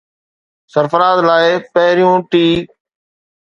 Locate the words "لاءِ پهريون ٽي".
1.27-2.45